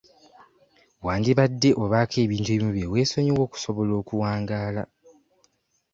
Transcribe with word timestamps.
Wandibadde 1.05 1.69
obaako 1.83 2.15
ebintu 2.25 2.49
ebimu 2.51 2.71
bye 2.75 2.89
weesonyiwa 2.91 3.41
okusobola 3.47 3.93
okuwangaala. 4.01 4.83